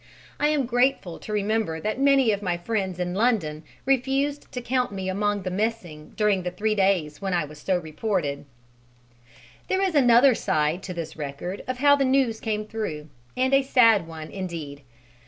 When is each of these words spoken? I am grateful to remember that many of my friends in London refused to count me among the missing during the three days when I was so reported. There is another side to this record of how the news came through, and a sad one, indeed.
I 0.39 0.47
am 0.47 0.65
grateful 0.65 1.19
to 1.19 1.31
remember 1.31 1.79
that 1.79 1.99
many 1.99 2.31
of 2.31 2.41
my 2.41 2.57
friends 2.57 2.97
in 2.99 3.13
London 3.13 3.61
refused 3.85 4.51
to 4.51 4.59
count 4.59 4.91
me 4.91 5.07
among 5.09 5.43
the 5.43 5.51
missing 5.51 6.13
during 6.17 6.41
the 6.41 6.49
three 6.49 6.73
days 6.73 7.21
when 7.21 7.35
I 7.35 7.45
was 7.45 7.59
so 7.59 7.77
reported. 7.77 8.45
There 9.67 9.83
is 9.83 9.93
another 9.93 10.33
side 10.33 10.81
to 10.81 10.93
this 10.95 11.15
record 11.17 11.63
of 11.67 11.77
how 11.77 11.95
the 11.95 12.03
news 12.03 12.39
came 12.39 12.65
through, 12.65 13.09
and 13.37 13.53
a 13.53 13.61
sad 13.61 14.07
one, 14.07 14.31
indeed. 14.31 14.81